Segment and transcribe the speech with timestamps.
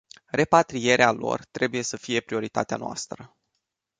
[0.31, 3.35] Repatrierea lor trebuie să fie prioritatea noastră.